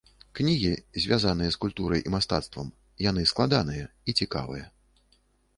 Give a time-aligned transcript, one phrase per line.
[0.37, 0.69] Кнігі,
[1.03, 2.71] звязаныя з культурай і мастацтвам,
[3.09, 4.65] яны складаныя і цікавыя.